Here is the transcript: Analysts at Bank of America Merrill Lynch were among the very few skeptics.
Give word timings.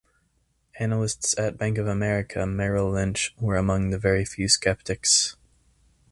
Analysts 0.79 1.37
at 1.37 1.59
Bank 1.59 1.77
of 1.77 1.85
America 1.85 2.47
Merrill 2.47 2.89
Lynch 2.89 3.35
were 3.39 3.55
among 3.55 3.91
the 3.91 3.99
very 3.99 4.25
few 4.25 4.49
skeptics. 4.49 5.37